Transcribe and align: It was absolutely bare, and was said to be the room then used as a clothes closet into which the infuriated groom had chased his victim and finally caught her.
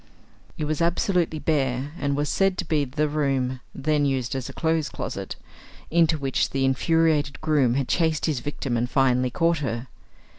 It 0.57 0.65
was 0.65 0.81
absolutely 0.81 1.37
bare, 1.37 1.91
and 1.99 2.15
was 2.17 2.27
said 2.27 2.57
to 2.57 2.65
be 2.65 2.85
the 2.85 3.07
room 3.07 3.59
then 3.75 4.03
used 4.03 4.33
as 4.33 4.49
a 4.49 4.53
clothes 4.53 4.89
closet 4.89 5.35
into 5.91 6.17
which 6.17 6.49
the 6.49 6.65
infuriated 6.65 7.39
groom 7.39 7.75
had 7.75 7.87
chased 7.87 8.25
his 8.25 8.39
victim 8.39 8.75
and 8.77 8.89
finally 8.89 9.29
caught 9.29 9.59
her. 9.59 9.89